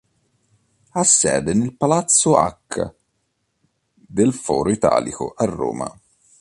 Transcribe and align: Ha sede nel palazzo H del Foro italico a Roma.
Ha 0.93 1.03
sede 1.03 1.53
nel 1.53 1.77
palazzo 1.77 2.35
H 2.35 2.95
del 3.93 4.33
Foro 4.33 4.71
italico 4.71 5.31
a 5.37 5.45
Roma. 5.45 5.99